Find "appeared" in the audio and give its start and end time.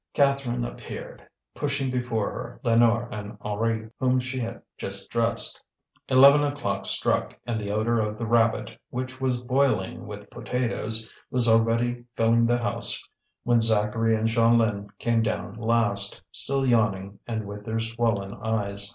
0.65-1.21